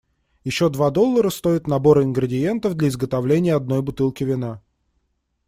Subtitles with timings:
[0.43, 4.59] Ещё два доллара стоит набор ингредиентов для изготовления одной бутылки вина.